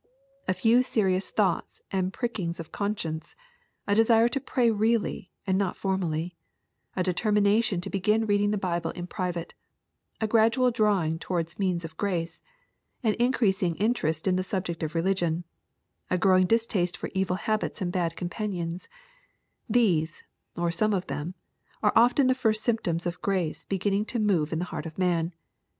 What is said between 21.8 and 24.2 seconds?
are often the first symptoms of grace beginning to